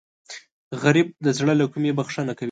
[0.83, 2.39] غریب د زړه له کومې بښنه کوي